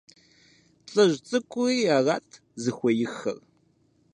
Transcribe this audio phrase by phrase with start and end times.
[0.91, 2.27] ЛӀыжь цӀыкӀури арат
[2.61, 3.37] зыхуеиххэр.